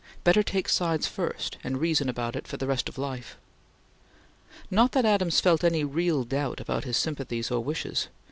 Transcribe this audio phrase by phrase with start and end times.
[0.23, 3.37] Better take sides first, and reason about it for the rest of life.
[4.71, 8.07] Not that Adams felt any real doubt about his sympathies or wishes.